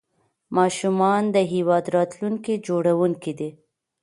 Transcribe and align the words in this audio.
ماشومان 0.57 1.23
د 1.35 1.37
هیواد 1.53 1.85
راتلونکي 1.95 2.53
جوړونکي 2.67 3.31
دي. 3.39 3.49